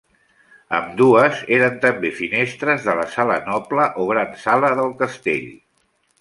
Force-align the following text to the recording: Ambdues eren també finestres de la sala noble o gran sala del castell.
Ambdues 0.77 1.43
eren 1.57 1.77
també 1.83 2.11
finestres 2.21 2.87
de 2.87 2.95
la 3.01 3.05
sala 3.17 3.37
noble 3.51 3.87
o 4.05 4.07
gran 4.15 4.33
sala 4.47 4.73
del 4.81 4.91
castell. 5.05 5.47